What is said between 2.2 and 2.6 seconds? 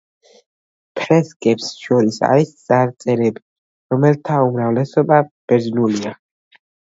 არის